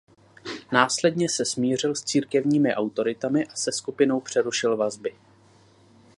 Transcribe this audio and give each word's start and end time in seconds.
Následně 0.71 1.29
se 1.29 1.45
smířil 1.45 1.95
s 1.95 2.03
církevními 2.03 2.75
autoritami 2.75 3.45
a 3.45 3.55
se 3.55 3.71
skupinou 3.71 4.19
přerušil 4.21 4.77
vazby. 4.77 5.15